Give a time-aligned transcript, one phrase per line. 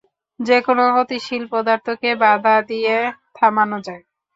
[0.39, 2.95] যেকোনো গতিশীল পদার্থকে বাধা দিয়ে
[3.35, 4.03] থামানো যায়।